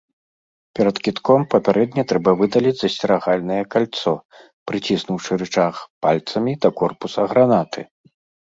[0.77, 4.13] Перад кідком папярэдне трэба выдаліць засцерагальнае кальцо,
[4.73, 5.73] прыціснуўшы рычаг
[6.07, 7.81] пальцамі да корпуса гранаты.